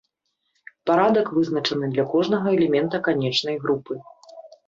Парадак 0.89 1.27
вызначаны 1.39 1.85
для 1.97 2.05
кожнага 2.15 2.47
элемента 2.57 3.03
канечнай 3.11 3.61
групы. 3.67 3.93